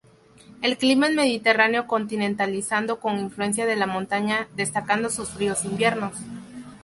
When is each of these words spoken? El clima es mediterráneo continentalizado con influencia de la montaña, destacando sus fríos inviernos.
El 0.63 0.79
clima 0.79 1.09
es 1.09 1.13
mediterráneo 1.13 1.85
continentalizado 1.85 2.99
con 2.99 3.19
influencia 3.19 3.67
de 3.67 3.75
la 3.75 3.85
montaña, 3.85 4.47
destacando 4.55 5.11
sus 5.11 5.29
fríos 5.29 5.63
inviernos. 5.63 6.15